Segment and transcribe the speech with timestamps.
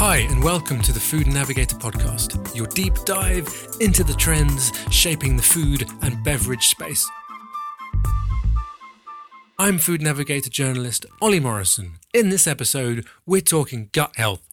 [0.00, 3.48] Hi, and welcome to the FoodNavigator podcast, your deep dive
[3.80, 7.10] into the trends shaping the food and beverage space.
[9.58, 11.94] I'm FoodNavigator journalist Ollie Morrison.
[12.14, 14.48] In this episode, we're talking gut health.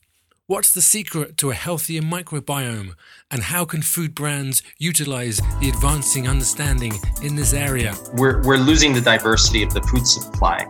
[0.48, 2.96] What's the secret to a healthier microbiome,
[3.30, 7.94] and how can food brands utilize the advancing understanding in this area?
[8.16, 10.66] We're, we're losing the diversity of the food supply,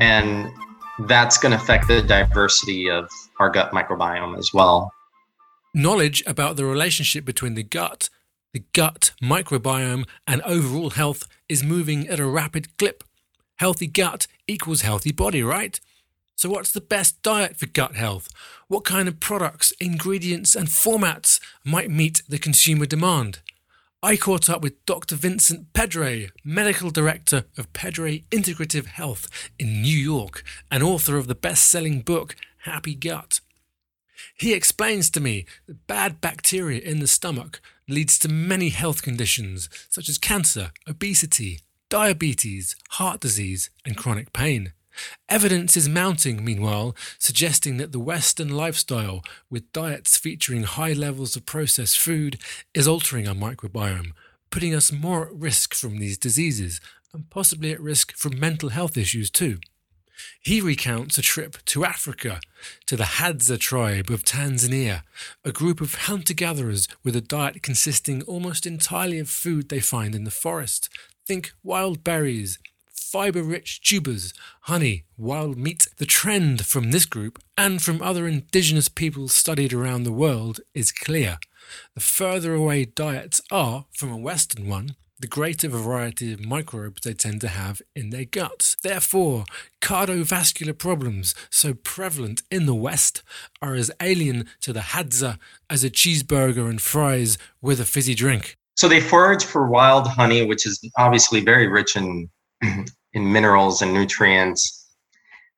[0.00, 0.50] and
[1.00, 4.92] that's going to affect the diversity of our gut microbiome as well.
[5.74, 8.08] Knowledge about the relationship between the gut,
[8.52, 13.04] the gut microbiome, and overall health is moving at a rapid clip.
[13.56, 15.78] Healthy gut equals healthy body, right?
[16.34, 18.28] So, what's the best diet for gut health?
[18.68, 23.40] What kind of products, ingredients, and formats might meet the consumer demand?
[24.02, 25.16] I caught up with Dr.
[25.16, 31.34] Vincent Pedre, Medical Director of Pedre Integrative Health in New York and author of the
[31.34, 33.40] best selling book Happy Gut.
[34.36, 39.68] He explains to me that bad bacteria in the stomach leads to many health conditions
[39.88, 44.72] such as cancer, obesity, diabetes, heart disease, and chronic pain.
[45.28, 51.46] Evidence is mounting, meanwhile, suggesting that the Western lifestyle, with diets featuring high levels of
[51.46, 52.40] processed food,
[52.74, 54.10] is altering our microbiome,
[54.50, 56.80] putting us more at risk from these diseases,
[57.12, 59.58] and possibly at risk from mental health issues too.
[60.40, 62.40] He recounts a trip to Africa,
[62.86, 65.02] to the Hadza tribe of Tanzania,
[65.44, 70.14] a group of hunter gatherers with a diet consisting almost entirely of food they find
[70.14, 70.88] in the forest.
[71.26, 72.58] Think wild berries,
[72.92, 75.88] fiber rich tubers, honey, wild meat.
[75.96, 80.92] The trend from this group and from other indigenous peoples studied around the world is
[80.92, 81.38] clear.
[81.94, 87.14] The further away diets are from a Western one, the greater variety of microbes they
[87.14, 88.76] tend to have in their guts.
[88.82, 89.44] Therefore,
[89.80, 93.22] cardiovascular problems, so prevalent in the West,
[93.62, 95.38] are as alien to the Hadza
[95.70, 98.56] as a cheeseburger and fries with a fizzy drink.
[98.74, 102.28] So they forage for wild honey, which is obviously very rich in
[102.62, 104.86] in minerals and nutrients,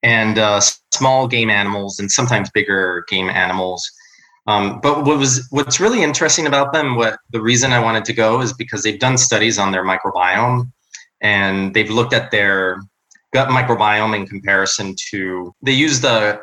[0.02, 0.60] and uh,
[0.92, 3.90] small game animals and sometimes bigger game animals.
[4.48, 8.14] Um, but what was what's really interesting about them, what the reason I wanted to
[8.14, 10.72] go is because they've done studies on their microbiome,
[11.20, 12.80] and they've looked at their
[13.34, 16.40] gut microbiome in comparison to they use the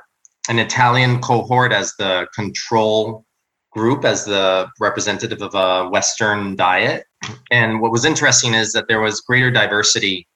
[0.47, 3.25] an Italian cohort as the control
[3.71, 7.05] group as the representative of a Western diet.
[7.49, 10.27] And what was interesting is that there was greater diversity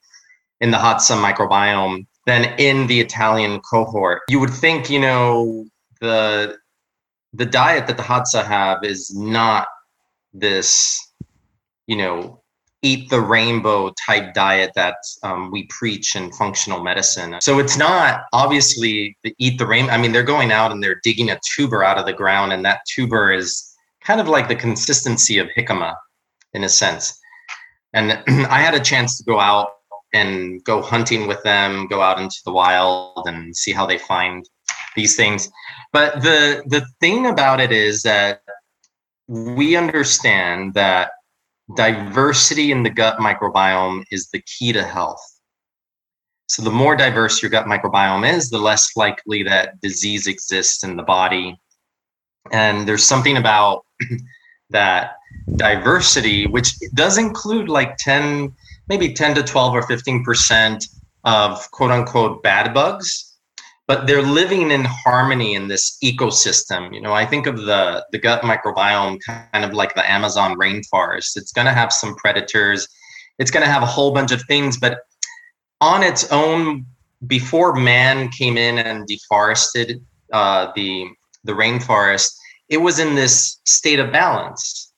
[0.60, 4.22] in the Hadza microbiome than in the Italian cohort.
[4.28, 5.66] You would think, you know,
[6.00, 6.58] the
[7.32, 9.68] the diet that the Hadza have is not
[10.32, 11.12] this,
[11.86, 12.42] you know,
[12.82, 17.36] eat the rainbow type diet that um, we preach in functional medicine.
[17.40, 19.92] So it's not obviously the eat the rainbow.
[19.92, 22.64] I mean, they're going out and they're digging a tuber out of the ground, and
[22.64, 23.70] that tuber is
[24.02, 25.94] kind of like the consistency of jicama
[26.54, 27.18] in a sense.
[27.92, 28.12] And
[28.50, 29.68] I had a chance to go out
[30.12, 34.48] and go hunting with them, go out into the wild and see how they find
[34.96, 35.48] these things.
[35.92, 38.42] But the the thing about it is that
[39.28, 41.12] we understand that
[41.76, 45.24] diversity in the gut microbiome is the key to health.
[46.48, 50.96] So the more diverse your gut microbiome is, the less likely that disease exists in
[50.96, 51.56] the body.
[52.50, 53.84] And there's something about
[54.70, 55.12] that
[55.54, 58.52] diversity, which does include like 10
[58.88, 60.84] maybe 10 to 12 or 15%
[61.22, 63.29] of quote unquote bad bugs
[63.90, 66.94] but they're living in harmony in this ecosystem.
[66.94, 71.36] You know i think of the the gut microbiome kind of like the amazon rainforest.
[71.36, 72.86] It's going to have some predators.
[73.40, 75.00] It's going to have a whole bunch of things but
[75.80, 76.86] on its own
[77.26, 79.88] before man came in and deforested
[80.32, 81.08] uh, the
[81.42, 82.30] the rainforest
[82.68, 84.90] it was in this state of balance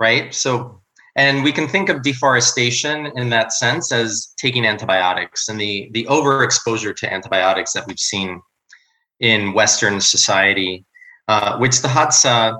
[0.00, 0.34] right?
[0.34, 0.79] So
[1.16, 6.04] and we can think of deforestation in that sense as taking antibiotics and the, the
[6.04, 8.40] overexposure to antibiotics that we've seen
[9.18, 10.84] in Western society,
[11.28, 12.58] uh, which the Hadza,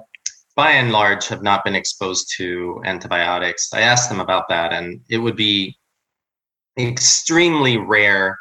[0.56, 3.72] by and large, have not been exposed to antibiotics.
[3.72, 5.78] I asked them about that, and it would be
[6.78, 8.38] extremely rare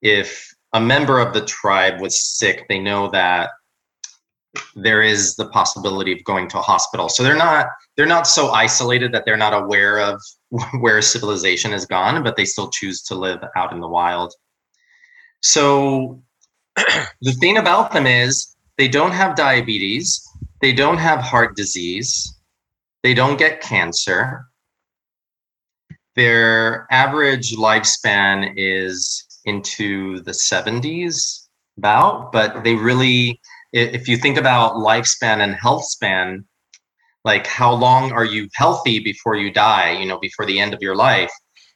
[0.00, 2.66] if a member of the tribe was sick.
[2.68, 3.50] They know that
[4.74, 7.08] there is the possibility of going to a hospital.
[7.08, 7.66] So they're not
[7.96, 10.20] they're not so isolated that they're not aware of
[10.80, 14.34] where civilization has gone, but they still choose to live out in the wild.
[15.40, 16.22] So
[16.76, 20.26] the thing about them is they don't have diabetes,
[20.60, 22.38] they don't have heart disease,
[23.02, 24.46] they don't get cancer.
[26.14, 33.40] Their average lifespan is into the 70s about, but they really
[33.72, 36.44] if you think about lifespan and health span,
[37.24, 40.82] like how long are you healthy before you die, you know, before the end of
[40.82, 41.32] your life,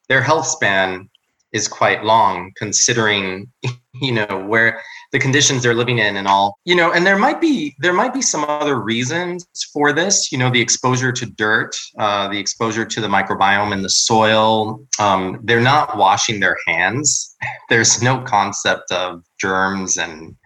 [0.09, 1.09] their health span
[1.53, 3.51] is quite long considering,
[3.95, 4.83] you know, where
[5.13, 6.59] the conditions they're living in and all.
[6.65, 10.39] You know and there might be there might be some other reasons for this you
[10.39, 14.85] know the exposure to dirt uh, the exposure to the microbiome in the soil.
[14.99, 17.37] Um, they're not washing their hands.
[17.71, 20.37] There's no concept of germs and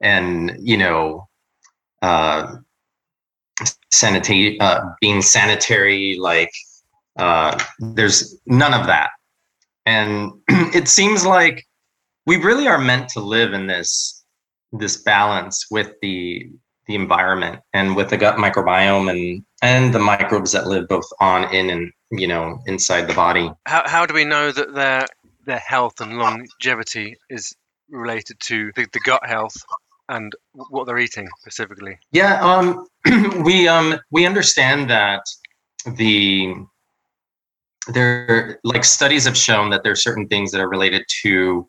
[0.00, 1.28] and you know
[2.02, 2.56] uh,
[3.92, 6.52] sanitate uh, being sanitary like
[7.18, 9.10] uh, there's none of that.
[9.86, 11.66] And it seems like
[12.26, 14.24] we really are meant to live in this
[14.72, 16.48] this balance with the
[16.86, 21.52] the environment and with the gut microbiome and and the microbes that live both on
[21.52, 23.50] in and you know inside the body.
[23.66, 25.06] How, how do we know that their
[25.44, 27.54] their health and longevity is
[27.90, 29.56] related to the, the gut health
[30.10, 30.32] and
[30.68, 32.86] what they're eating specifically yeah um
[33.44, 35.22] we um we understand that
[35.96, 36.54] the
[37.88, 41.66] there like studies have shown that there are certain things that are related to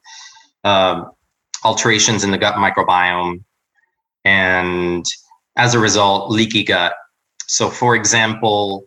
[0.64, 1.12] um,
[1.64, 3.44] alterations in the gut microbiome,
[4.26, 5.06] and
[5.58, 6.94] as a result, leaky gut.
[7.48, 8.86] So, for example,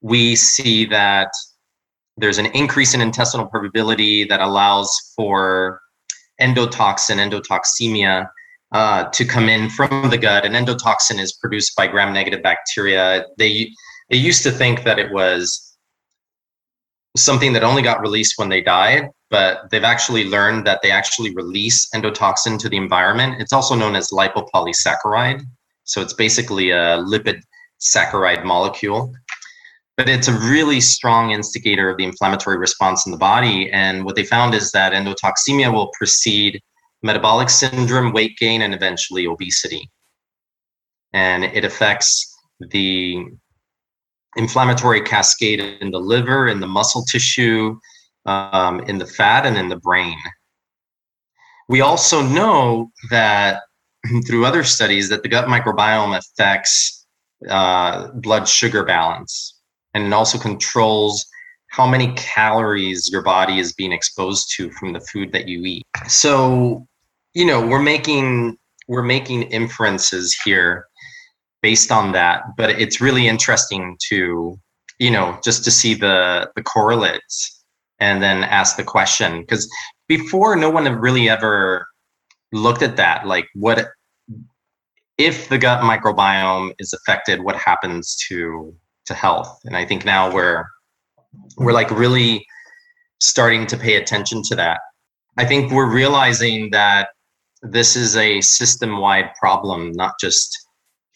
[0.00, 1.30] we see that
[2.16, 5.80] there's an increase in intestinal permeability that allows for
[6.40, 8.28] endotoxin, endotoxemia,
[8.72, 10.44] uh, to come in from the gut.
[10.44, 13.24] And endotoxin is produced by gram-negative bacteria.
[13.38, 13.70] They
[14.10, 15.76] they used to think that it was
[17.16, 21.34] something that only got released when they died, but they've actually learned that they actually
[21.34, 23.40] release endotoxin to the environment.
[23.40, 25.42] It's also known as lipopolysaccharide.
[25.84, 27.40] So it's basically a lipid
[27.80, 29.12] saccharide molecule.
[29.96, 33.70] But it's a really strong instigator of the inflammatory response in the body.
[33.72, 36.60] And what they found is that endotoxemia will precede
[37.02, 39.90] metabolic syndrome, weight gain, and eventually obesity.
[41.12, 43.24] And it affects the
[44.36, 47.78] inflammatory cascade in the liver, in the muscle tissue,
[48.26, 50.18] um, in the fat, and in the brain.
[51.68, 53.62] We also know that
[54.26, 57.06] through other studies that the gut microbiome affects
[57.48, 59.56] uh, blood sugar balance
[59.96, 61.26] and it also controls
[61.68, 65.84] how many calories your body is being exposed to from the food that you eat.
[66.08, 66.86] So,
[67.34, 68.56] you know, we're making
[68.88, 70.86] we're making inferences here
[71.62, 72.42] based on that.
[72.56, 74.58] But it's really interesting to,
[74.98, 77.64] you know, just to see the the correlates
[77.98, 79.68] and then ask the question because
[80.06, 81.86] before no one had really ever
[82.52, 83.26] looked at that.
[83.26, 83.88] Like, what
[85.18, 87.42] if the gut microbiome is affected?
[87.42, 88.74] What happens to
[89.06, 89.60] to health?
[89.64, 90.64] And I think now we're
[91.56, 92.46] we're like really
[93.20, 94.80] starting to pay attention to that.
[95.36, 97.08] I think we're realizing that
[97.62, 100.66] this is a system wide problem, not just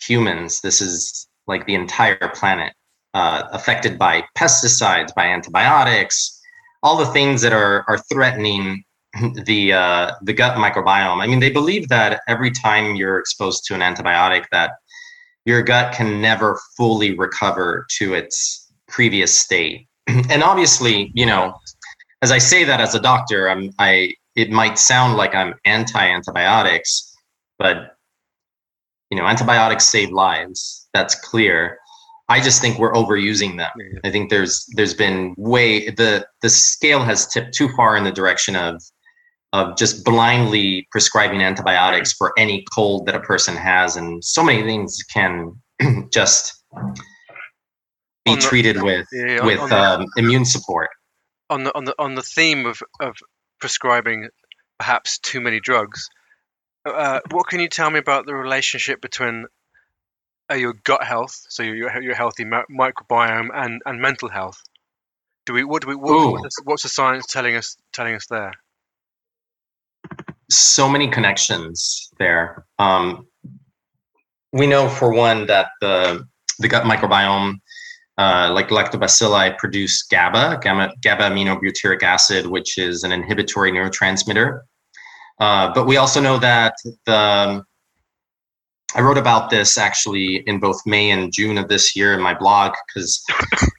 [0.00, 0.60] humans.
[0.60, 2.72] This is like the entire planet
[3.14, 6.40] uh, affected by pesticides, by antibiotics,
[6.82, 8.84] all the things that are are threatening
[9.44, 11.22] the uh, the gut microbiome.
[11.22, 14.72] I mean, they believe that every time you're exposed to an antibiotic, that
[15.44, 19.88] your gut can never fully recover to its previous state.
[20.06, 21.54] and obviously, you know,
[22.22, 25.98] as I say that as a doctor, I'm I it might sound like I'm anti
[25.98, 27.14] antibiotics,
[27.58, 27.96] but
[29.10, 30.88] you know antibiotics save lives.
[30.94, 31.78] That's clear.
[32.28, 33.70] I just think we're overusing them.
[34.04, 38.12] I think there's there's been way the the scale has tipped too far in the
[38.12, 38.80] direction of
[39.52, 44.62] of just blindly prescribing antibiotics for any cold that a person has and so many
[44.62, 45.52] things can
[46.12, 46.62] just
[48.24, 49.06] be treated with
[49.42, 50.88] with um, immune support
[51.50, 53.16] on the on the on the theme of of
[53.58, 54.28] prescribing
[54.78, 56.08] perhaps too many drugs
[56.86, 59.46] uh, what can you tell me about the relationship between
[60.50, 64.60] uh, your gut health, so your your healthy microbiome, and, and mental health?
[65.46, 68.52] Do we what do we what, what's the science telling us telling us there?
[70.50, 72.64] So many connections there.
[72.78, 73.26] Um,
[74.52, 76.26] we know for one that the
[76.58, 77.56] the gut microbiome,
[78.20, 84.60] uh, like lactobacilli, produce GABA, gamma, GABA aminobutyric acid, which is an inhibitory neurotransmitter.
[85.38, 86.74] Uh, but we also know that
[87.06, 87.64] the um,
[88.94, 92.34] I wrote about this actually in both May and June of this year in my
[92.34, 93.24] blog because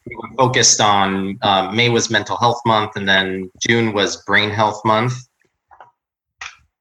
[0.07, 4.50] we were focused on uh, May was Mental Health Month and then June was Brain
[4.50, 5.13] Health Month,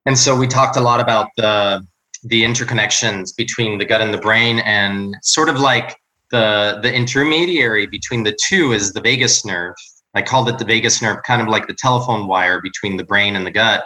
[0.07, 1.85] and so we talked a lot about the
[2.23, 5.95] the interconnections between the gut and the brain and sort of like
[6.31, 9.75] the the intermediary between the two is the vagus nerve.
[10.13, 13.35] I called it the vagus nerve, kind of like the telephone wire between the brain
[13.35, 13.85] and the gut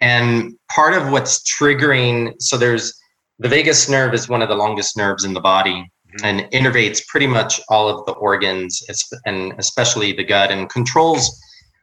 [0.00, 2.94] and part of what's triggering, so there's
[3.38, 6.26] the vagus nerve is one of the longest nerves in the body mm-hmm.
[6.26, 8.82] and innervates pretty much all of the organs
[9.26, 11.40] and especially the gut and controls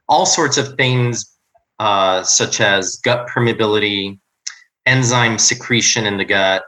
[0.08, 1.38] all sorts of things
[1.80, 4.20] uh, such as gut permeability,
[4.86, 6.64] enzyme secretion in the gut.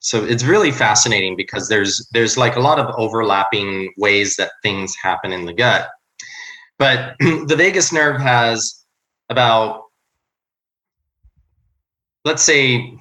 [0.00, 4.94] So it's really fascinating because there's there's like a lot of overlapping ways that things
[5.02, 5.88] happen in the gut.
[6.78, 8.84] But the vagus nerve has
[9.28, 9.82] about
[12.24, 12.96] let's say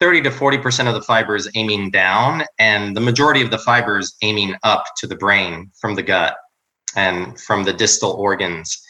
[0.00, 4.56] 30 to 40% of the fibers aiming down and the majority of the fibers aiming
[4.64, 6.34] up to the brain from the gut
[6.96, 8.82] and from the distal organs.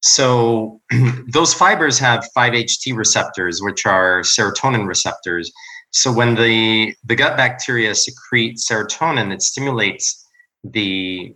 [0.00, 0.80] So
[1.32, 5.52] those fibers have 5-HT receptors, which are serotonin receptors.
[5.92, 10.26] So when the, the gut bacteria secrete serotonin, it stimulates
[10.64, 11.34] the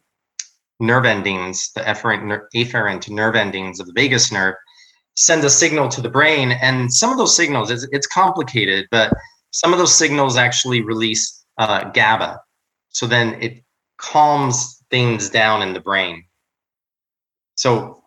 [0.81, 4.55] nerve endings, the efferent, afferent nerve endings of the vagus nerve,
[5.15, 6.53] send a signal to the brain.
[6.53, 9.13] And some of those signals, it's, it's complicated, but
[9.51, 12.41] some of those signals actually release uh, GABA.
[12.91, 13.63] So then it
[13.99, 16.25] calms things down in the brain.
[17.57, 18.03] So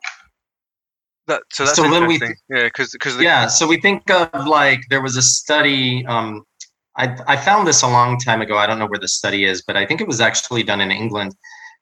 [1.29, 2.19] that, so that's so when we
[2.49, 6.43] yeah because because yeah so we think of like there was a study um
[6.97, 8.57] I, I found this a long time ago.
[8.57, 10.91] I don't know where the study is but i think it was actually done in
[10.91, 11.35] england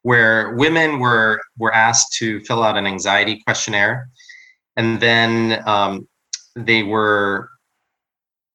[0.04, 4.10] where women were were asked to fill out an anxiety questionnaire
[4.75, 6.08] and then um,
[6.56, 7.50] they were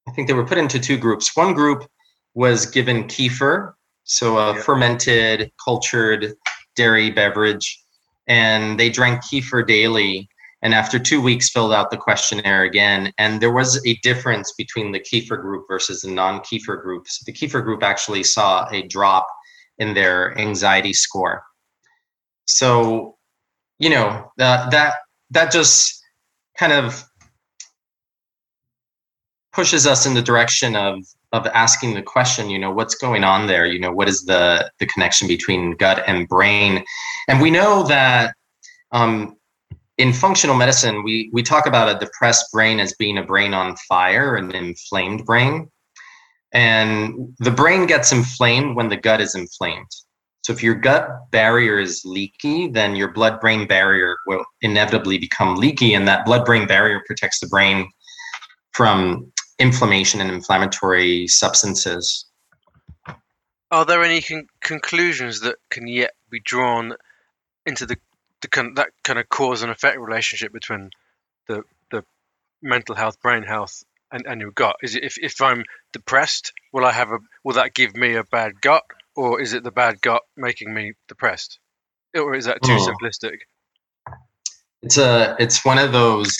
[0.07, 1.35] i think they were put into two groups.
[1.35, 1.85] One group
[2.33, 3.73] was given kefir
[4.03, 4.61] so a yeah.
[4.61, 6.33] fermented cultured
[6.75, 7.79] dairy beverage
[8.27, 10.27] and they drank kefir daily
[10.63, 13.11] and after two weeks filled out the questionnaire again.
[13.17, 17.33] And there was a difference between the kefir group versus the non-kefir group so the
[17.33, 19.27] kefir group actually saw a drop
[19.77, 21.43] in their anxiety score.
[22.47, 23.17] So
[23.77, 24.95] you know that that
[25.31, 26.01] that just
[26.57, 27.03] kind of
[29.51, 30.99] pushes us in the direction of
[31.33, 33.65] of asking the question you know what's going on there?
[33.65, 36.85] You know what is the the connection between gut and brain?
[37.27, 38.35] And we know that
[38.91, 39.35] um,
[40.03, 43.73] in functional medicine, we, we talk about a depressed brain as being a brain on
[43.87, 45.69] fire, an inflamed brain.
[46.51, 49.87] And the brain gets inflamed when the gut is inflamed.
[50.41, 55.55] So if your gut barrier is leaky, then your blood brain barrier will inevitably become
[55.55, 55.93] leaky.
[55.93, 57.89] And that blood brain barrier protects the brain
[58.73, 62.25] from inflammation and inflammatory substances.
[63.71, 66.93] Are there any con- conclusions that can yet be drawn
[67.65, 67.95] into the
[68.43, 70.91] the kind that kind of cause and effect relationship between
[71.47, 72.03] the the
[72.61, 74.75] mental health, brain health, and, and your gut?
[74.83, 78.23] Is it if, if I'm depressed, will I have a will that give me a
[78.23, 78.83] bad gut,
[79.15, 81.59] or is it the bad gut making me depressed,
[82.15, 82.87] or is that too oh.
[82.87, 83.37] simplistic?
[84.83, 86.37] It's a it's one of those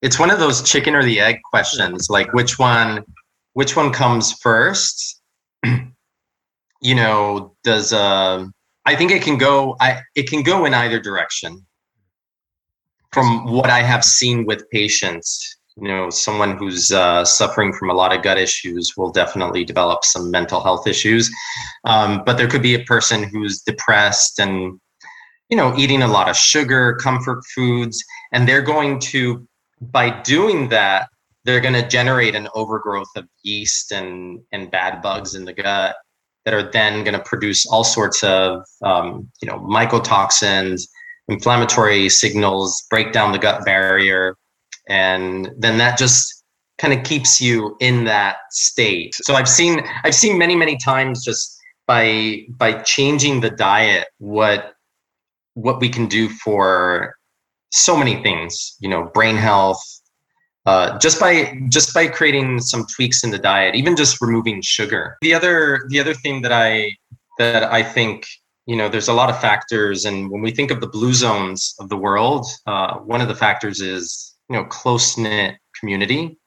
[0.00, 2.08] it's one of those chicken or the egg questions.
[2.08, 3.04] Like which one
[3.52, 5.20] which one comes first?
[6.80, 8.46] you know, does uh
[8.86, 9.76] I think it can go.
[9.80, 11.64] I it can go in either direction.
[13.12, 17.94] From what I have seen with patients, you know, someone who's uh, suffering from a
[17.94, 21.30] lot of gut issues will definitely develop some mental health issues.
[21.84, 24.80] Um, but there could be a person who's depressed and
[25.48, 29.46] you know eating a lot of sugar, comfort foods, and they're going to
[29.80, 31.08] by doing that
[31.44, 35.96] they're going to generate an overgrowth of yeast and and bad bugs in the gut
[36.44, 40.82] that are then going to produce all sorts of um, you know mycotoxins
[41.28, 44.36] inflammatory signals break down the gut barrier
[44.88, 46.44] and then that just
[46.78, 49.14] kind of keeps you in that state.
[49.14, 54.74] So i've seen i've seen many many times just by by changing the diet what
[55.54, 57.14] what we can do for
[57.70, 59.82] so many things you know brain health
[60.66, 65.16] uh, just by just by creating some tweaks in the diet, even just removing sugar.
[65.20, 66.96] The other the other thing that I
[67.38, 68.26] that I think
[68.66, 71.74] you know there's a lot of factors, and when we think of the blue zones
[71.80, 76.38] of the world, uh, one of the factors is you know close knit community,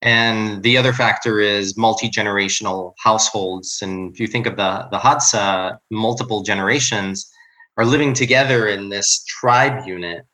[0.00, 3.80] and the other factor is multi generational households.
[3.82, 7.30] And if you think of the the Hadza, multiple generations
[7.76, 10.24] are living together in this tribe unit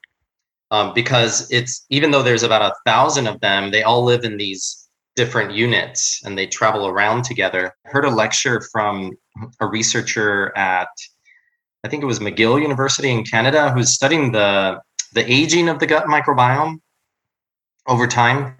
[0.70, 4.36] um, because it's even though there's about a thousand of them, they all live in
[4.36, 7.72] these different units and they travel around together.
[7.86, 9.12] I heard a lecture from
[9.60, 10.88] a researcher at
[11.84, 14.80] I think it was McGill University in Canada who's studying the
[15.14, 16.78] the aging of the gut microbiome
[17.86, 18.56] over time.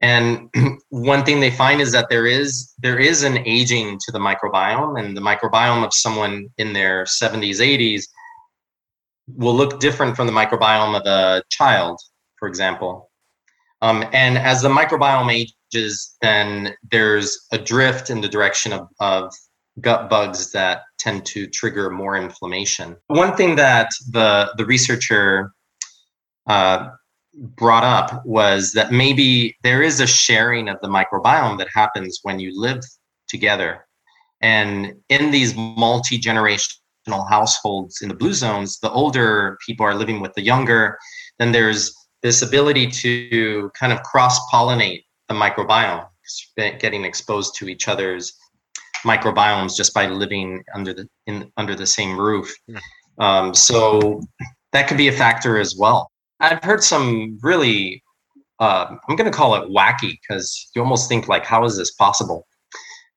[0.00, 0.48] And
[0.88, 4.98] one thing they find is that there is there is an aging to the microbiome,
[4.98, 8.06] and the microbiome of someone in their 70s, 80s
[9.36, 12.00] will look different from the microbiome of a child,
[12.36, 13.10] for example.
[13.82, 19.32] Um, and as the microbiome ages, then there's a drift in the direction of, of
[19.80, 22.96] gut bugs that tend to trigger more inflammation.
[23.06, 25.52] One thing that the the researcher
[26.46, 26.88] uh,
[27.34, 32.40] brought up was that maybe there is a sharing of the microbiome that happens when
[32.40, 32.80] you live
[33.28, 33.86] together,
[34.40, 40.20] and in these multi generational households in the blue zones, the older people are living
[40.20, 40.98] with the younger.
[41.38, 46.06] Then there's this ability to kind of cross pollinate the microbiome,
[46.56, 48.34] getting exposed to each other's
[49.06, 52.54] microbiomes just by living under the in under the same roof.
[53.18, 54.22] Um, so
[54.72, 56.10] that could be a factor as well.
[56.40, 58.02] I've heard some really,
[58.60, 61.90] uh, I'm going to call it wacky because you almost think like, how is this
[61.92, 62.46] possible?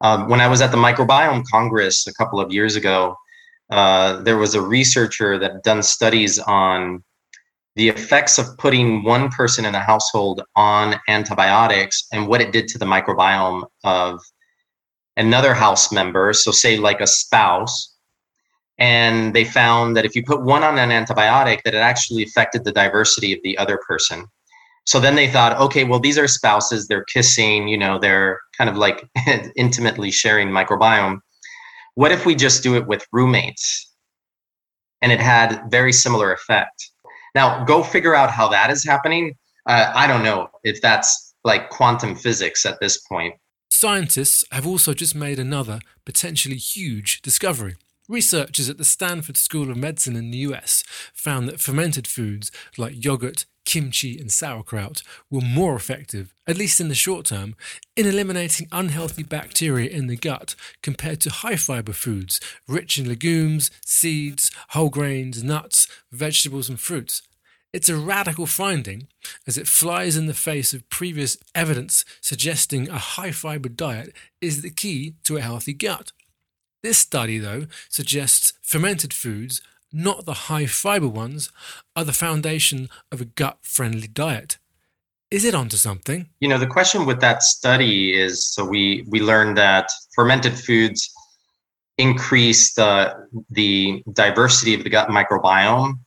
[0.01, 3.15] Um, when I was at the Microbiome Congress a couple of years ago,
[3.69, 7.03] uh, there was a researcher that done studies on
[7.75, 12.67] the effects of putting one person in a household on antibiotics and what it did
[12.67, 14.19] to the microbiome of
[15.17, 17.95] another house member, so say like a spouse,
[18.79, 22.63] and they found that if you put one on an antibiotic, that it actually affected
[22.63, 24.25] the diversity of the other person.
[24.85, 28.69] So then they thought, okay, well, these are spouses, they're kissing, you know, they're kind
[28.69, 29.07] of like
[29.55, 31.19] intimately sharing microbiome.
[31.95, 33.91] What if we just do it with roommates?
[35.01, 36.89] And it had very similar effect.
[37.35, 39.35] Now, go figure out how that is happening.
[39.67, 43.35] Uh, I don't know if that's like quantum physics at this point.
[43.69, 47.75] Scientists have also just made another potentially huge discovery.
[48.07, 50.83] Researchers at the Stanford School of Medicine in the US
[51.13, 56.89] found that fermented foods like yogurt, kimchi, and sauerkraut were more effective, at least in
[56.89, 57.55] the short term,
[57.95, 63.71] in eliminating unhealthy bacteria in the gut compared to high fiber foods rich in legumes,
[63.85, 67.21] seeds, whole grains, nuts, vegetables, and fruits.
[67.73, 69.07] It's a radical finding
[69.47, 74.61] as it flies in the face of previous evidence suggesting a high fiber diet is
[74.61, 76.11] the key to a healthy gut.
[76.83, 79.61] This study, though, suggests fermented foods,
[79.93, 81.51] not the high fiber ones,
[81.95, 84.57] are the foundation of a gut friendly diet.
[85.31, 86.29] Is it onto something?
[86.39, 91.11] You know, the question with that study is so we, we learned that fermented foods
[91.97, 93.13] increase the,
[93.49, 95.99] the diversity of the gut microbiome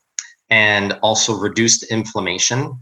[0.50, 2.78] and also reduced inflammation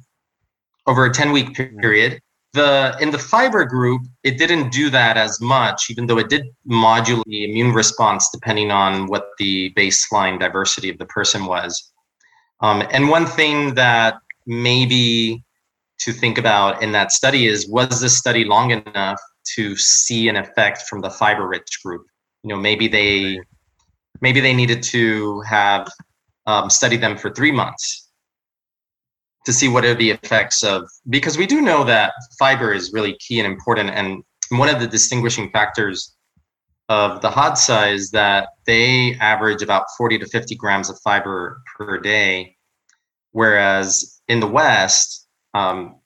[0.87, 1.79] over a 10 week mm-hmm.
[1.81, 2.21] period.
[2.55, 6.45] The in the fiber group, it didn't do that as much, even though it did
[6.65, 11.93] modulate the immune response depending on what the baseline diversity of the person was.
[12.61, 14.15] Um, and one thing that
[14.47, 15.43] maybe
[15.99, 19.21] to think about in that study is was this study long enough
[19.57, 22.07] to see an effect from the fiber rich group?
[22.45, 23.41] You know, maybe they
[24.21, 25.89] maybe they needed to have
[26.47, 28.04] um, study them for three months
[29.45, 33.17] to see what are the effects of because we do know that fiber is really
[33.19, 33.91] key and important.
[33.91, 36.17] And one of the distinguishing factors
[36.89, 41.99] of the hadza is that they average about 40 to 50 grams of fiber per
[41.99, 42.57] day.
[43.33, 45.97] Whereas in the west um,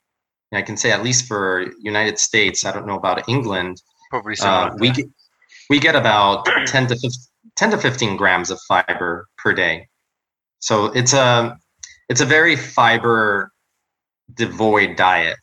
[0.53, 4.71] i can say at least for united states i don't know about england probably uh,
[4.79, 5.07] we get,
[5.71, 7.11] we get about 10 to 15,
[7.57, 9.87] 10 to 15 grams of fiber per day.
[10.61, 11.57] So it's a
[12.09, 13.53] it's a very fiber
[14.33, 15.39] devoid diet.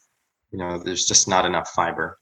[0.51, 2.17] You know, there's just not enough fiber.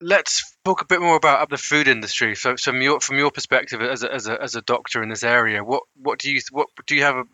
[0.00, 2.34] Let's talk a bit more about the food industry.
[2.34, 5.22] So, from your from your perspective as a, as a, as a doctor in this
[5.22, 7.24] area, what what do you what do you have a,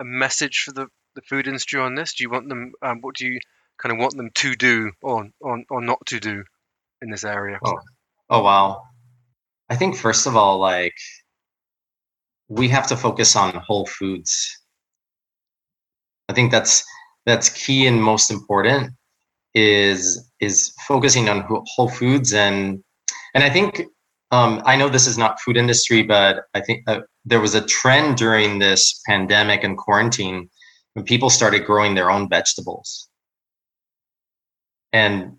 [0.00, 2.14] a message for the, the food industry on this?
[2.14, 2.72] Do you want them?
[2.82, 3.40] Um, what do you
[3.78, 6.44] kind of want them to do or or, or not to do
[7.00, 7.58] in this area?
[7.64, 7.78] Oh,
[8.28, 8.82] oh wow.
[9.70, 10.96] I think first of all, like
[12.48, 14.59] we have to focus on whole foods.
[16.30, 16.84] I think that's
[17.26, 18.92] that's key and most important
[19.54, 22.32] is is focusing on whole foods.
[22.32, 22.82] And
[23.34, 23.82] and I think
[24.30, 27.66] um, I know this is not food industry, but I think uh, there was a
[27.66, 30.48] trend during this pandemic and quarantine
[30.94, 33.08] when people started growing their own vegetables.
[34.92, 35.36] And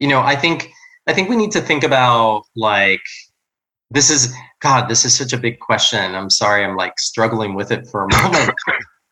[0.00, 0.70] you know, I think
[1.06, 3.04] I think we need to think about like
[3.90, 6.14] this is god this is such a big question.
[6.14, 8.54] I'm sorry i'm like struggling with it for a moment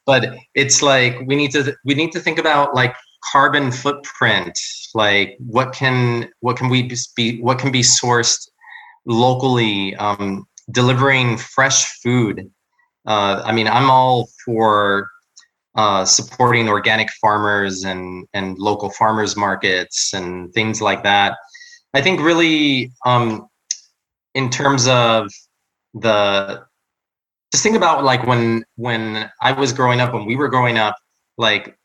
[0.07, 2.95] but it's like we need to we need to think about like
[3.33, 4.59] carbon footprint.
[4.95, 8.49] Like what can what can we be what can be sourced
[9.07, 12.51] locally um, delivering fresh food?
[13.05, 15.11] Uh, i mean i'm all for
[15.75, 21.37] uh, supporting organic farmers and and local farmers markets and things like that.
[21.95, 23.49] I think really um,
[24.35, 25.29] in terms of
[25.95, 26.65] the
[27.53, 30.97] just think about like when when I was growing up when we were growing up
[31.39, 31.77] like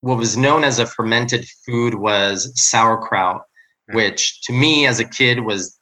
[0.00, 3.42] what was known as a fermented food was sauerkraut,
[3.90, 3.96] Mm.
[3.96, 5.78] which to me as a kid was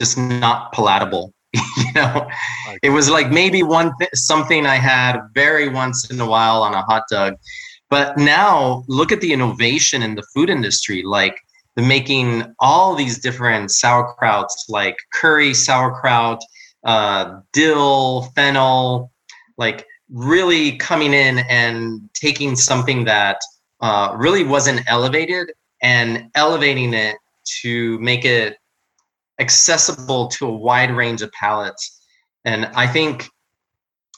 [0.00, 1.32] just not palatable.
[1.54, 2.28] you know,
[2.68, 2.78] Okay.
[2.82, 6.74] it was like maybe one th- something I had very once in a while on
[6.74, 7.34] a hot dog.
[7.90, 11.36] But now look at the innovation in the food industry, like
[11.76, 16.40] the making all these different sauerkrauts, like curry sauerkraut,
[16.84, 19.12] uh, dill, fennel,
[19.56, 23.40] like really coming in and taking something that
[23.80, 27.16] uh, really wasn't elevated and elevating it
[27.62, 28.56] to make it
[29.40, 32.00] accessible to a wide range of palates.
[32.44, 33.28] And I think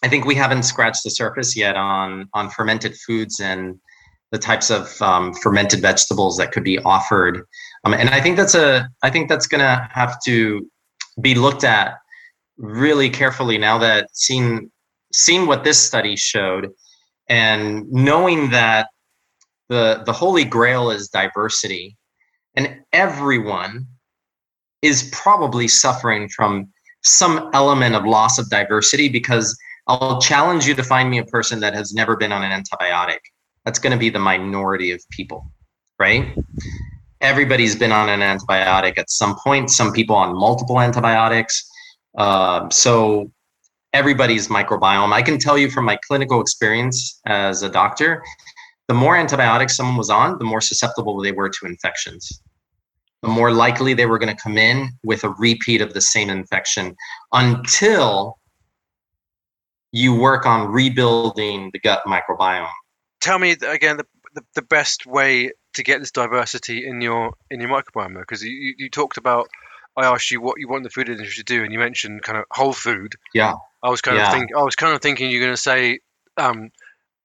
[0.02, 3.78] I think we haven't scratched the surface yet on on fermented foods and
[4.32, 7.42] the types of um, fermented vegetables that could be offered.
[7.84, 10.68] Um, and I think that's a I think that's gonna have to
[11.20, 11.94] be looked at
[12.56, 14.70] really carefully now that seeing
[15.12, 16.70] seeing what this study showed
[17.28, 18.88] and knowing that
[19.68, 21.96] the the holy grail is diversity
[22.54, 23.86] and everyone
[24.82, 26.68] is probably suffering from
[27.02, 31.60] some element of loss of diversity because I'll challenge you to find me a person
[31.60, 33.18] that has never been on an antibiotic.
[33.64, 35.50] That's going to be the minority of people,
[35.98, 36.34] right?
[37.20, 41.70] Everybody's been on an antibiotic at some point, some people on multiple antibiotics.
[42.16, 43.30] Uh, so
[43.92, 45.12] everybody's microbiome.
[45.12, 48.22] I can tell you from my clinical experience as a doctor,
[48.88, 52.42] the more antibiotics someone was on, the more susceptible they were to infections.
[53.22, 56.28] The more likely they were going to come in with a repeat of the same
[56.28, 56.94] infection
[57.32, 58.38] until
[59.92, 62.68] you work on rebuilding the gut microbiome.
[63.20, 67.60] Tell me again the, the, the best way to get this diversity in your in
[67.60, 69.48] your microbiome because you, you talked about
[69.96, 72.38] I asked you what you want the food industry to do and you mentioned kind
[72.38, 73.14] of whole food.
[73.32, 73.54] Yeah.
[73.82, 74.26] I was kind Yeah.
[74.26, 76.00] of think I was kind of thinking you're going to say
[76.36, 76.70] um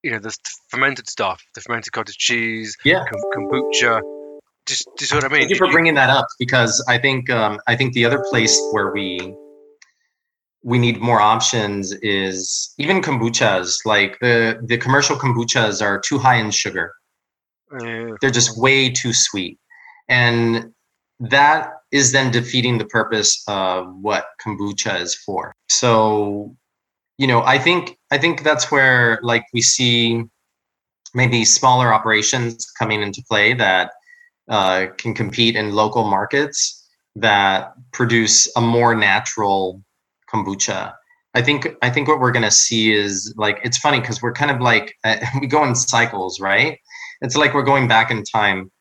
[0.03, 0.35] you know the
[0.69, 3.03] fermented stuff, the fermented cottage cheese, Yeah.
[3.33, 4.01] kombucha.
[4.65, 5.39] Just, see what I mean?
[5.39, 8.67] Thank you for bringing that up because I think um, I think the other place
[8.69, 9.33] where we
[10.63, 13.77] we need more options is even kombuchas.
[13.85, 16.93] Like the the commercial kombuchas are too high in sugar.
[17.73, 19.57] Uh, They're just way too sweet,
[20.07, 20.71] and
[21.19, 25.53] that is then defeating the purpose of what kombucha is for.
[25.69, 26.55] So,
[27.17, 30.23] you know, I think I think that's where like we see
[31.13, 33.91] maybe smaller operations coming into play that
[34.49, 39.83] uh, can compete in local markets that produce a more natural
[40.31, 40.93] kombucha.
[41.33, 44.51] I think I think what we're gonna see is like it's funny because we're kind
[44.51, 46.79] of like uh, we go in cycles, right?
[47.21, 48.71] It's like we're going back in time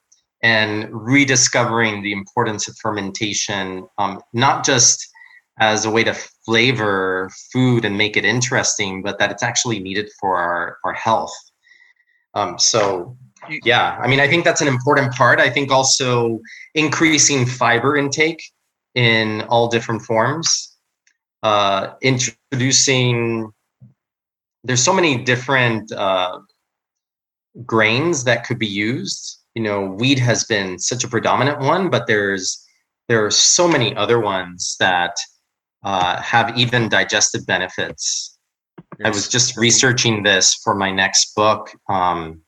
[0.42, 5.06] and rediscovering the importance of fermentation, um, not just
[5.60, 6.14] as a way to
[6.46, 11.34] flavor food and make it interesting, but that it's actually needed for our, our health.
[12.34, 13.16] Um, so,
[13.64, 15.40] yeah, I mean, I think that's an important part.
[15.40, 16.38] I think also
[16.74, 18.42] increasing fiber intake
[18.94, 20.76] in all different forms,
[21.42, 23.50] uh, introducing,
[24.64, 26.38] there's so many different uh,
[27.64, 29.37] grains that could be used.
[29.58, 32.64] You know, weed has been such a predominant one, but there's
[33.08, 35.16] there are so many other ones that
[35.82, 38.38] uh, have even digestive benefits.
[39.04, 41.72] I was just researching this for my next book.
[41.88, 42.42] Um,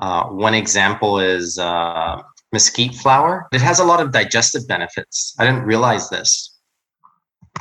[0.00, 2.22] uh, one example is uh,
[2.52, 3.48] mesquite flour.
[3.52, 5.34] It has a lot of digestive benefits.
[5.40, 6.56] I didn't realize this.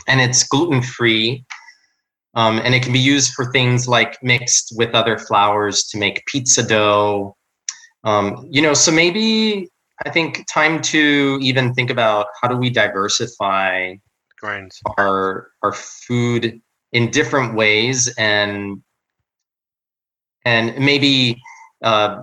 [0.08, 1.46] And it's gluten free.
[2.36, 6.24] Um, and it can be used for things like mixed with other flours to make
[6.28, 7.37] pizza dough.
[8.04, 9.70] Um, you know, so maybe
[10.06, 13.96] I think time to even think about how do we diversify
[14.40, 14.80] grains.
[14.98, 18.82] our our food in different ways and
[20.46, 21.42] and maybe
[21.84, 22.22] uh,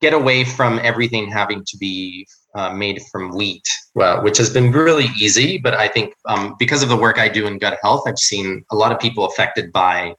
[0.00, 4.72] get away from everything having to be uh, made from wheat, well, which has been
[4.72, 5.58] really easy.
[5.58, 8.64] But I think um, because of the work I do in gut health, I've seen
[8.70, 10.14] a lot of people affected by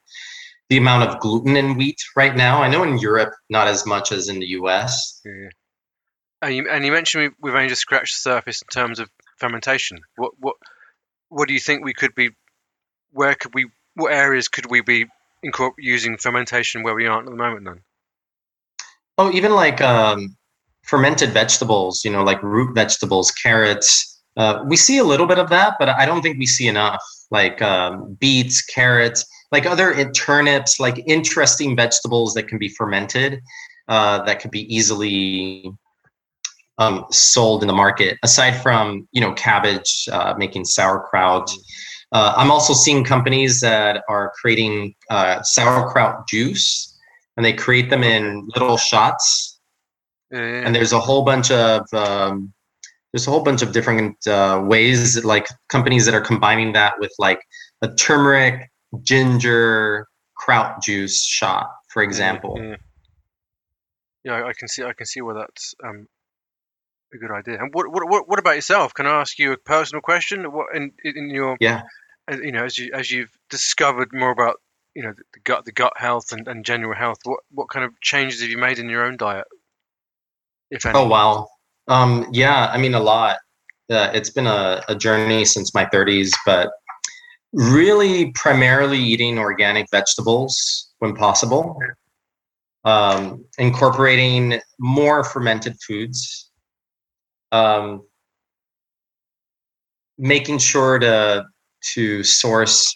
[0.69, 2.61] the amount of gluten in wheat right now.
[2.61, 5.21] I know in Europe, not as much as in the US.
[5.25, 5.49] Yeah.
[6.41, 9.09] And you, and you mentioned we, we've only just scratched the surface in terms of
[9.37, 9.99] fermentation.
[10.15, 10.55] What what
[11.29, 12.29] what do you think we could be?
[13.11, 13.69] Where could we?
[13.95, 15.07] What areas could we be
[15.45, 17.65] incorpor- using fermentation where we aren't at the moment?
[17.65, 17.81] Then
[19.17, 20.37] Oh, even like um,
[20.83, 24.17] fermented vegetables, you know, like root vegetables, carrots.
[24.37, 27.03] Uh, we see a little bit of that, but I don't think we see enough.
[27.31, 33.39] Like um, beets, carrots, like other turnips, like interesting vegetables that can be fermented,
[33.87, 35.71] uh, that could be easily
[36.79, 38.17] um, sold in the market.
[38.23, 41.51] Aside from you know cabbage, uh, making sauerkraut.
[42.11, 46.97] Uh, I'm also seeing companies that are creating uh, sauerkraut juice
[47.39, 49.61] and they create them in little shots.
[50.29, 52.51] Yeah, And there's a whole bunch of um,
[53.11, 57.13] there's a whole bunch of different uh, ways, like companies that are combining that with
[57.17, 57.41] like
[57.81, 58.69] a turmeric,
[59.01, 62.57] ginger, kraut juice shot, for example.
[62.59, 62.75] Yeah,
[64.23, 64.83] yeah, I can see.
[64.83, 66.07] I can see where that's um,
[67.13, 67.57] a good idea.
[67.59, 68.93] And what, what, what, what about yourself?
[68.93, 70.43] Can I ask you a personal question?
[70.51, 71.83] What in, in your Yeah.
[72.29, 74.57] you know, as you as you've discovered more about
[74.95, 77.85] you know the, the gut, the gut health and, and general health, what what kind
[77.85, 79.47] of changes have you made in your own diet,
[80.69, 80.97] if any?
[80.97, 81.47] Oh wow.
[81.89, 83.37] Um, yeah, I mean a lot.
[83.89, 86.69] Uh, it's been a, a journey since my 30s, but
[87.51, 91.77] really primarily eating organic vegetables when possible.
[92.85, 96.51] Um, incorporating more fermented foods.
[97.51, 98.03] Um,
[100.19, 101.45] making sure to
[101.93, 102.95] to source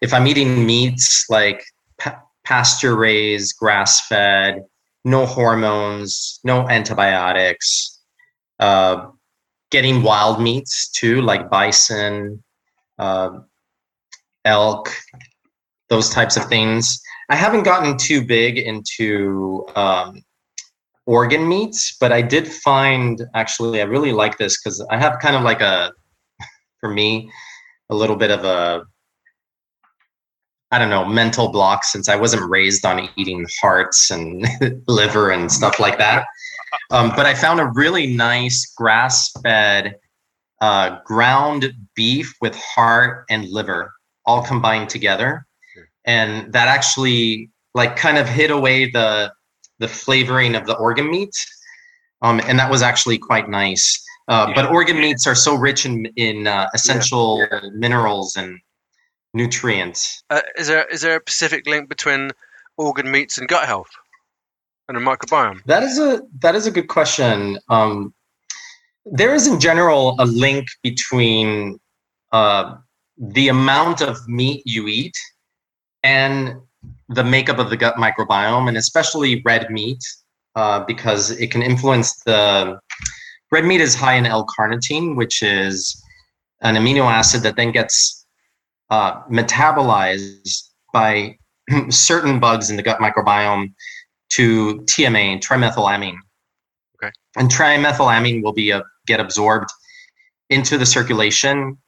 [0.00, 1.62] if I'm eating meats like
[1.98, 4.64] pa- pasture raised, grass fed,
[5.04, 7.98] no hormones, no antibiotics.
[8.58, 9.06] Uh,
[9.70, 12.42] getting wild meats too, like bison,
[12.98, 13.30] uh,
[14.44, 14.90] elk,
[15.88, 17.00] those types of things.
[17.30, 20.22] I haven't gotten too big into um,
[21.06, 25.36] organ meats, but I did find actually I really like this because I have kind
[25.36, 25.92] of like a,
[26.80, 27.30] for me,
[27.88, 28.84] a little bit of a
[30.72, 34.46] I don't know, mental block since I wasn't raised on eating hearts and
[34.86, 36.26] liver and stuff like that.
[36.90, 39.96] Um, but I found a really nice grass fed
[40.60, 43.92] uh, ground beef with heart and liver
[44.26, 45.46] all combined together.
[46.04, 49.32] And that actually like kind of hid away the
[49.78, 51.34] the flavoring of the organ meat.
[52.22, 54.02] Um, and that was actually quite nice.
[54.28, 58.58] Uh, But organ meats are so rich in in uh, essential minerals and
[59.34, 60.22] nutrients.
[60.30, 62.30] Uh, is there is there a specific link between
[62.76, 63.90] organ meats and gut health
[64.88, 65.62] and a microbiome?
[65.64, 67.58] That is a that is a good question.
[67.68, 68.14] Um,
[69.04, 71.78] there is in general a link between
[72.32, 72.76] uh,
[73.18, 75.16] the amount of meat you eat
[76.02, 76.56] and
[77.08, 80.02] the makeup of the gut microbiome, and especially red meat,
[80.54, 82.78] uh, because it can influence the
[83.50, 86.02] red meat is high in L-carnitine, which is
[86.62, 88.19] an amino acid that then gets
[88.90, 91.36] uh, metabolized by
[91.90, 93.72] certain bugs in the gut microbiome
[94.30, 96.16] to TMA, trimethylamine.
[96.96, 97.12] Okay.
[97.36, 99.70] And trimethylamine will be a, get absorbed
[100.50, 101.78] into the circulation,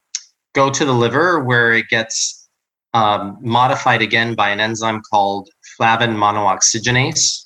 [0.53, 2.47] go to the liver where it gets
[2.93, 7.45] um, modified again by an enzyme called flavin monooxygenase.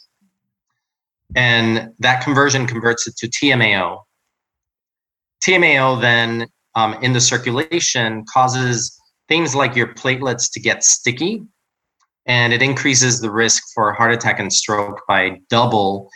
[1.36, 4.02] And that conversion converts it to TMAO.
[5.44, 11.44] TMAO then um, in the circulation causes things like your platelets to get sticky
[12.26, 16.10] and it increases the risk for heart attack and stroke by double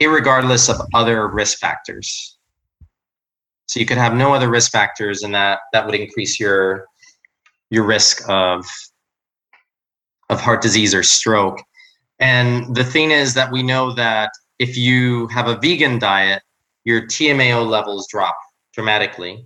[0.00, 2.38] irregardless of other risk factors.
[3.66, 6.86] So you could have no other risk factors and that that would increase your
[7.70, 8.66] your risk of
[10.30, 11.60] of heart disease or stroke.
[12.18, 16.42] And the thing is that we know that if you have a vegan diet
[16.84, 18.36] your tmao levels drop
[18.72, 19.44] dramatically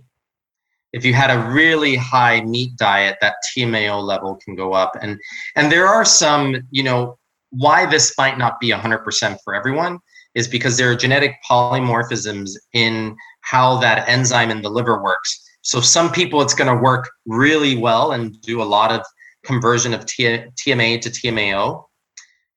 [0.93, 4.95] if you had a really high meat diet that tmao level can go up.
[5.01, 5.19] And
[5.55, 7.17] and there are some you know
[7.49, 9.99] why this might not be 100% for everyone
[10.33, 15.39] is because there are genetic polymorphisms in how that enzyme in the liver works.
[15.61, 19.05] So some people it's going to work really well and do a lot of
[19.43, 21.83] conversion of T- tma to tmao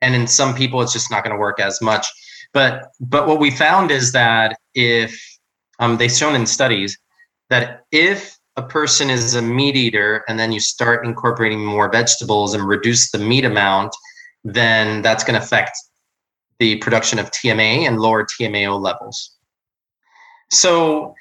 [0.03, 2.07] and in some people it's just not going to work as much.
[2.53, 5.19] But but what we found is that if
[5.79, 6.99] um, they've shown in studies
[7.51, 12.55] that if a person is a meat eater and then you start incorporating more vegetables
[12.55, 13.95] and reduce the meat amount,
[14.45, 15.77] then that's going to affect
[16.59, 19.37] the production of TMA and lower TMAO levels.
[20.51, 21.15] So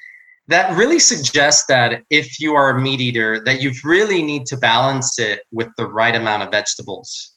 [0.48, 4.56] that really suggests that if you are a meat eater, that you really need to
[4.56, 7.32] balance it with the right amount of vegetables.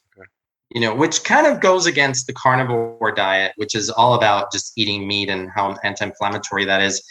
[0.69, 4.71] You know, which kind of goes against the carnivore diet, which is all about just
[4.77, 7.03] eating meat and how anti-inflammatory that is.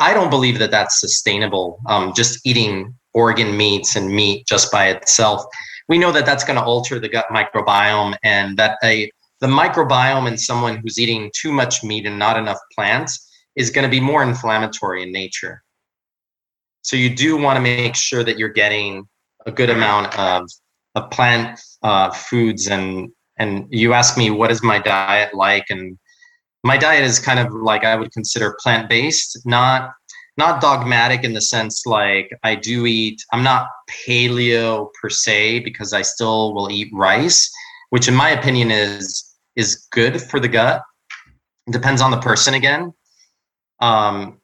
[0.00, 1.78] I don't believe that that's sustainable.
[1.86, 5.44] Um, just eating organ meats and meat just by itself,
[5.88, 9.10] we know that that's going to alter the gut microbiome, and that a
[9.40, 13.84] the microbiome in someone who's eating too much meat and not enough plants is going
[13.84, 15.62] to be more inflammatory in nature.
[16.82, 19.06] So you do want to make sure that you're getting
[19.46, 20.48] a good amount of
[20.94, 25.98] of plant uh, foods and and you ask me what is my diet like and
[26.64, 29.92] my diet is kind of like I would consider plant based, not
[30.36, 33.22] not dogmatic in the sense like I do eat.
[33.32, 37.50] I'm not paleo per se because I still will eat rice,
[37.90, 40.82] which in my opinion is is good for the gut.
[41.70, 42.92] Depends on the person again.
[43.80, 44.40] Um,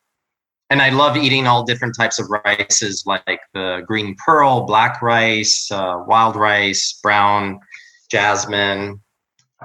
[0.70, 5.70] and I love eating all different types of rices, like the green pearl, black rice,
[5.70, 7.60] uh, wild rice, brown,
[8.10, 9.00] jasmine.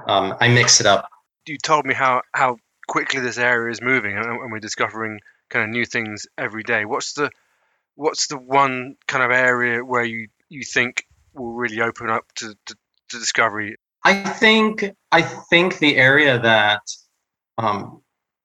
[0.06, 1.08] Um, I mix it up.
[1.46, 5.64] You told me how how quickly this area is moving, and, and we're discovering kind
[5.64, 6.84] of new things every day.
[6.84, 7.30] What's the
[7.94, 12.54] what's the one kind of area where you you think will really open up to,
[12.66, 12.76] to,
[13.10, 13.76] to discovery?
[14.04, 16.82] I think I think the area that
[17.58, 18.02] um,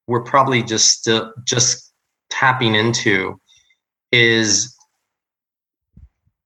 [0.07, 1.93] we're probably just still just
[2.29, 3.39] tapping into
[4.11, 4.75] is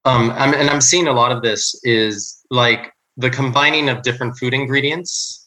[0.06, 4.38] um I'm, and i'm seeing a lot of this is like the combining of different
[4.38, 5.41] food ingredients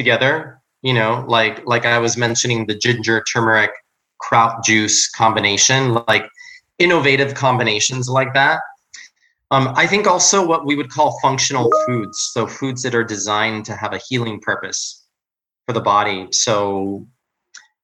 [0.00, 3.70] together you know like like i was mentioning the ginger turmeric
[4.18, 6.26] kraut juice combination like
[6.78, 8.60] innovative combinations like that
[9.50, 13.64] um, i think also what we would call functional foods so foods that are designed
[13.64, 15.06] to have a healing purpose
[15.66, 17.06] for the body so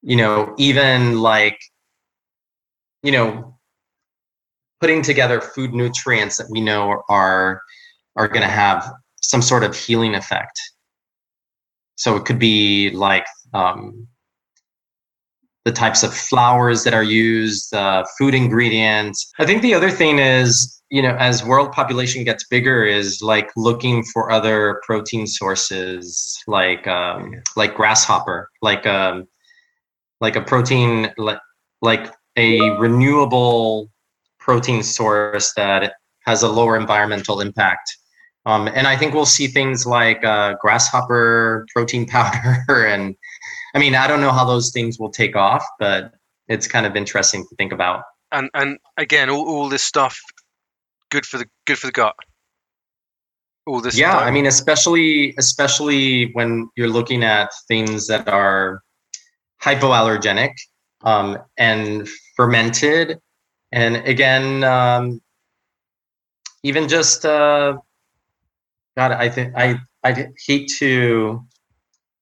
[0.02, 1.58] you know even like
[3.06, 3.56] you know,
[4.80, 7.62] putting together food nutrients that we know are
[8.16, 10.60] are going to have some sort of healing effect.
[11.96, 14.06] So it could be like um,
[15.64, 19.32] the types of flours that are used, uh, food ingredients.
[19.38, 23.50] I think the other thing is, you know, as world population gets bigger, is like
[23.56, 29.26] looking for other protein sources, like um, like grasshopper, like um,
[30.20, 31.40] like a protein like
[31.82, 33.90] like a renewable
[34.38, 35.94] protein source that
[36.26, 37.96] has a lower environmental impact.
[38.46, 42.86] Um, and I think we'll see things like uh, grasshopper protein powder.
[42.86, 43.16] And
[43.74, 46.12] I mean, I don't know how those things will take off, but
[46.48, 48.02] it's kind of interesting to think about.
[48.32, 50.18] And and again, all, all this stuff
[51.10, 52.14] good for the good for the gut.
[53.66, 53.98] All this.
[53.98, 58.80] Yeah, I mean, especially especially when you're looking at things that are
[59.62, 60.52] hypoallergenic
[61.02, 63.18] um, and fermented.
[63.72, 65.20] And again, um,
[66.62, 67.76] even just uh,
[68.96, 71.44] God, I think I I hate to.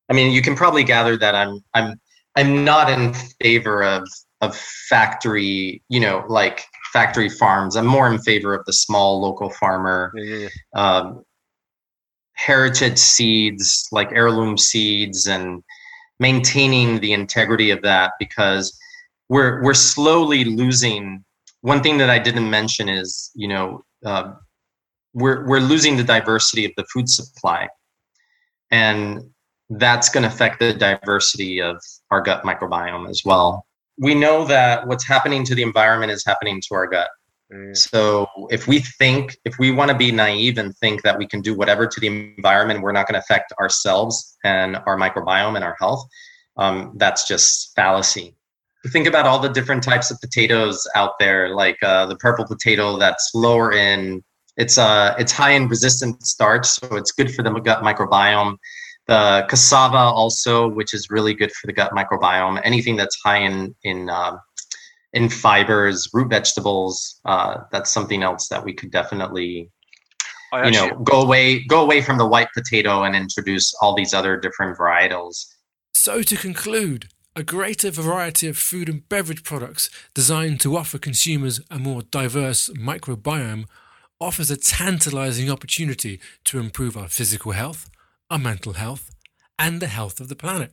[0.09, 2.01] I mean, you can probably gather that I'm I'm
[2.37, 4.09] I'm not in favor of
[4.41, 7.77] of factory, you know, like factory farms.
[7.77, 10.49] I'm more in favor of the small local farmer, yeah, yeah.
[10.75, 11.25] Um,
[12.33, 15.63] heritage seeds like heirloom seeds, and
[16.19, 18.77] maintaining the integrity of that because
[19.29, 21.25] we're we're slowly losing.
[21.61, 24.33] One thing that I didn't mention is you know uh,
[25.15, 27.69] we're we're losing the diversity of the food supply,
[28.71, 29.23] and
[29.71, 33.67] that's going to affect the diversity of our gut microbiome as well.
[33.99, 37.09] We know that what's happening to the environment is happening to our gut.
[37.53, 37.77] Mm.
[37.77, 41.41] So if we think, if we want to be naive and think that we can
[41.41, 45.65] do whatever to the environment, we're not going to affect ourselves and our microbiome and
[45.65, 46.05] our health,
[46.57, 48.37] um, that's just fallacy
[48.89, 52.99] think about all the different types of potatoes out there, like uh, the purple potato
[52.99, 54.23] that's lower in
[54.57, 58.57] it's uh it's high in resistant starch, so it's good for the gut microbiome.
[59.07, 62.61] The cassava also, which is really good for the gut microbiome.
[62.65, 64.37] Anything that's high in in uh,
[65.13, 69.71] in fibers, root vegetables, uh, that's something else that we could definitely
[70.65, 74.37] you know go away go away from the white potato and introduce all these other
[74.37, 75.47] different varietals.
[75.93, 81.61] So to conclude, a greater variety of food and beverage products designed to offer consumers
[81.71, 83.67] a more diverse microbiome
[84.25, 87.91] offers a tantalizing opportunity to improve our physical health,
[88.31, 89.11] our mental health,
[89.59, 90.73] and the health of the planet.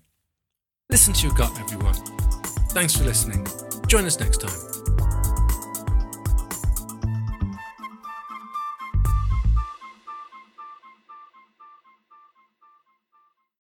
[0.89, 1.95] Listen to your gut, everyone.
[2.71, 3.45] Thanks for listening.
[3.87, 5.00] Join us next time.